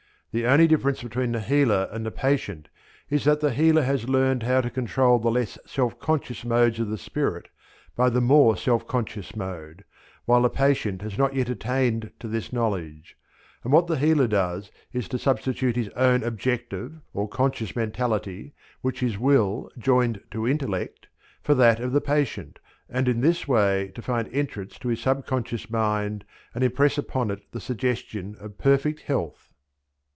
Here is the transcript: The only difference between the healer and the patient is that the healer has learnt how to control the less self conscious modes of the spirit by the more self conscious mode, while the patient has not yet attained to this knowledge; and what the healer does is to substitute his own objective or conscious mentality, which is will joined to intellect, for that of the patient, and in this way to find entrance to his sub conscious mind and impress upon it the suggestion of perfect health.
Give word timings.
The 0.33 0.45
only 0.45 0.65
difference 0.65 1.03
between 1.03 1.33
the 1.33 1.41
healer 1.41 1.89
and 1.91 2.05
the 2.05 2.09
patient 2.09 2.69
is 3.09 3.25
that 3.25 3.41
the 3.41 3.51
healer 3.51 3.81
has 3.81 4.07
learnt 4.07 4.43
how 4.43 4.61
to 4.61 4.69
control 4.69 5.19
the 5.19 5.29
less 5.29 5.57
self 5.65 5.99
conscious 5.99 6.45
modes 6.45 6.79
of 6.79 6.87
the 6.87 6.97
spirit 6.97 7.49
by 7.97 8.09
the 8.09 8.21
more 8.21 8.55
self 8.55 8.87
conscious 8.87 9.35
mode, 9.35 9.83
while 10.23 10.43
the 10.43 10.49
patient 10.49 11.01
has 11.01 11.17
not 11.17 11.35
yet 11.35 11.49
attained 11.49 12.13
to 12.21 12.29
this 12.29 12.53
knowledge; 12.53 13.17
and 13.65 13.73
what 13.73 13.87
the 13.87 13.97
healer 13.97 14.25
does 14.25 14.71
is 14.93 15.09
to 15.09 15.19
substitute 15.19 15.75
his 15.75 15.89
own 15.97 16.23
objective 16.23 17.01
or 17.13 17.27
conscious 17.27 17.75
mentality, 17.75 18.53
which 18.79 19.03
is 19.03 19.17
will 19.19 19.69
joined 19.77 20.21
to 20.31 20.47
intellect, 20.47 21.07
for 21.43 21.53
that 21.55 21.81
of 21.81 21.91
the 21.91 21.99
patient, 21.99 22.57
and 22.89 23.09
in 23.09 23.19
this 23.19 23.49
way 23.49 23.91
to 23.95 24.01
find 24.01 24.29
entrance 24.33 24.79
to 24.79 24.87
his 24.87 25.01
sub 25.01 25.25
conscious 25.25 25.69
mind 25.69 26.23
and 26.55 26.63
impress 26.63 26.97
upon 26.97 27.29
it 27.31 27.51
the 27.51 27.59
suggestion 27.59 28.37
of 28.39 28.57
perfect 28.57 29.01
health. 29.01 29.49